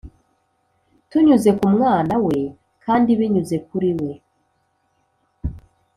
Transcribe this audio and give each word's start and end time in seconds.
tunyuze 1.09 1.49
ku 1.59 1.65
Mwana 1.75 2.15
we, 2.25 2.37
kandi 2.83 3.09
“binyuze 3.19 3.55
kuri 3.67 3.89
we 3.99 4.11